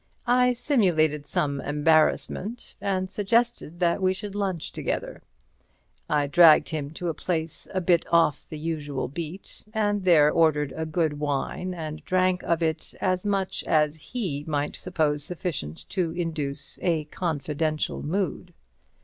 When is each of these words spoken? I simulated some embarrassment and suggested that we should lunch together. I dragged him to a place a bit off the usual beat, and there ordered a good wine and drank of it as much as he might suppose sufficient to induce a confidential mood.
I 0.25 0.53
simulated 0.53 1.27
some 1.27 1.61
embarrassment 1.61 2.73
and 2.81 3.07
suggested 3.07 3.79
that 3.81 4.01
we 4.01 4.15
should 4.15 4.33
lunch 4.33 4.71
together. 4.71 5.21
I 6.09 6.25
dragged 6.25 6.69
him 6.69 6.89
to 6.95 7.09
a 7.09 7.13
place 7.13 7.67
a 7.71 7.81
bit 7.81 8.07
off 8.11 8.49
the 8.49 8.57
usual 8.57 9.07
beat, 9.07 9.63
and 9.75 10.03
there 10.03 10.31
ordered 10.31 10.73
a 10.75 10.87
good 10.87 11.19
wine 11.19 11.75
and 11.75 12.03
drank 12.03 12.41
of 12.41 12.63
it 12.63 12.95
as 12.99 13.27
much 13.27 13.63
as 13.65 13.95
he 13.95 14.43
might 14.47 14.75
suppose 14.75 15.23
sufficient 15.23 15.87
to 15.89 16.11
induce 16.13 16.79
a 16.81 17.03
confidential 17.03 18.01
mood. 18.01 18.55